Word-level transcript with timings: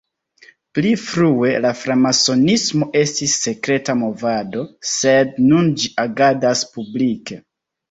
Pli 0.77 0.93
frue 1.01 1.51
la 1.65 1.73
framasonismo 1.81 2.89
estis 3.03 3.37
sekreta 3.43 3.97
movado, 4.01 4.65
sed 4.95 5.39
nun 5.53 5.71
ĝi 5.85 5.95
agadas 6.09 6.67
publike. 6.75 7.43